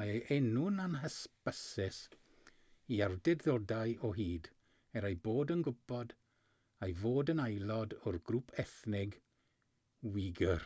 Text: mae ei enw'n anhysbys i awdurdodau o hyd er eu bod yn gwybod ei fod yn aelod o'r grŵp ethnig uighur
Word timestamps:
mae 0.00 0.10
ei 0.18 0.34
enw'n 0.42 0.78
anhysbys 0.84 1.90
i 2.98 3.00
awdurdodau 3.06 3.92
o 4.08 4.12
hyd 4.20 4.46
er 5.00 5.06
eu 5.10 5.18
bod 5.28 5.52
yn 5.56 5.64
gwybod 5.68 6.14
ei 6.88 6.94
fod 7.02 7.32
yn 7.34 7.42
aelod 7.48 7.96
o'r 8.12 8.20
grŵp 8.30 8.54
ethnig 8.64 9.18
uighur 10.14 10.64